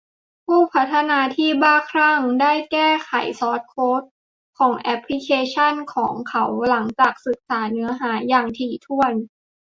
[0.45, 4.01] ผู้พัฒนาที่บ้าคลั่งได้แก้ไขซอร์สโค้ด
[4.57, 9.13] ของแอปพลิเคชันของเขาหลังจากศึกษาเนื้อหาอย่างถี่ถ้วน